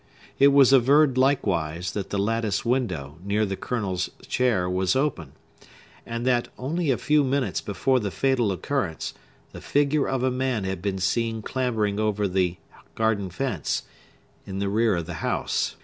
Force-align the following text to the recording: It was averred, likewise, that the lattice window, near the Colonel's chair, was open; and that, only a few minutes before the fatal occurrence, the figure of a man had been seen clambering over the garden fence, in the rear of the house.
It 0.39 0.47
was 0.47 0.73
averred, 0.73 1.15
likewise, 1.15 1.91
that 1.91 2.09
the 2.09 2.17
lattice 2.17 2.65
window, 2.65 3.19
near 3.23 3.45
the 3.45 3.55
Colonel's 3.55 4.09
chair, 4.27 4.67
was 4.67 4.95
open; 4.95 5.33
and 6.07 6.25
that, 6.25 6.47
only 6.57 6.89
a 6.89 6.97
few 6.97 7.23
minutes 7.23 7.61
before 7.61 7.99
the 7.99 8.09
fatal 8.09 8.51
occurrence, 8.51 9.13
the 9.51 9.61
figure 9.61 10.07
of 10.09 10.23
a 10.23 10.31
man 10.31 10.63
had 10.63 10.81
been 10.81 10.97
seen 10.97 11.43
clambering 11.43 11.99
over 11.99 12.27
the 12.27 12.57
garden 12.95 13.29
fence, 13.29 13.83
in 14.47 14.57
the 14.57 14.69
rear 14.69 14.95
of 14.95 15.05
the 15.05 15.13
house. 15.21 15.75